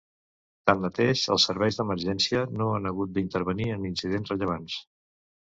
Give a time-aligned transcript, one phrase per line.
[0.69, 4.81] Tanmateix, els serveis d’emergències no han hagut d’intervenir en incidents rellevants.